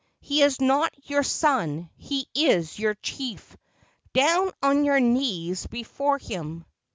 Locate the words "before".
5.67-6.17